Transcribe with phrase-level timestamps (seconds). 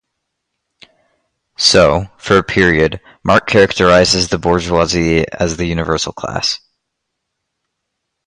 [1.59, 6.57] So, for a period, Marx characterizes the bourgeoisie as the universal class.